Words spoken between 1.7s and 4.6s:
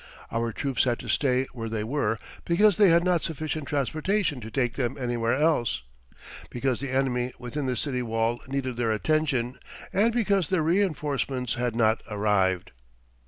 were because they had not sufficient transportation to